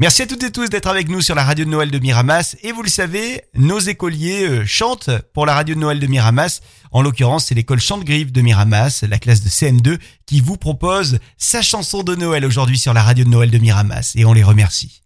[0.00, 2.56] Merci à toutes et tous d'être avec nous sur la radio de Noël de Miramas.
[2.62, 6.62] Et vous le savez, nos écoliers euh, chantent pour la radio de Noël de Miramas.
[6.90, 11.60] En l'occurrence, c'est l'école Chante-Griffe de Miramas, la classe de CM2, qui vous propose sa
[11.60, 14.12] chanson de Noël aujourd'hui sur la radio de Noël de Miramas.
[14.14, 15.02] Et on les remercie.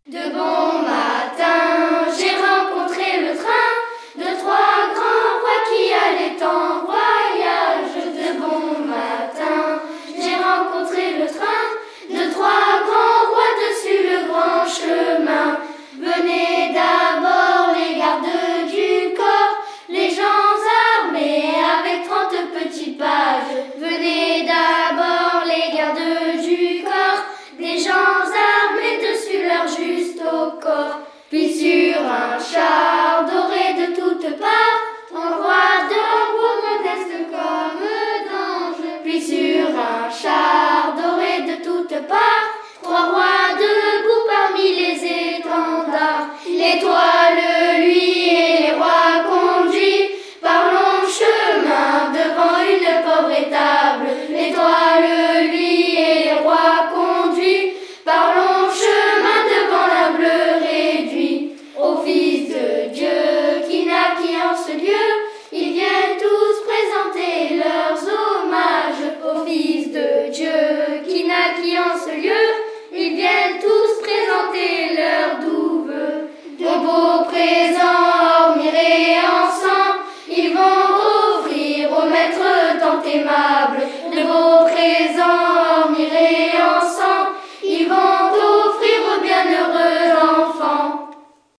[77.45, 77.77] is